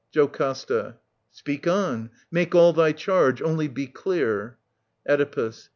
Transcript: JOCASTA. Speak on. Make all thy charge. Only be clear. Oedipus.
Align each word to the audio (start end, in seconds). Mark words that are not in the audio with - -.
JOCASTA. 0.13 0.95
Speak 1.29 1.67
on. 1.67 2.09
Make 2.31 2.55
all 2.55 2.73
thy 2.73 2.91
charge. 2.91 3.39
Only 3.39 3.67
be 3.67 3.85
clear. 3.85 4.57
Oedipus. 5.07 5.69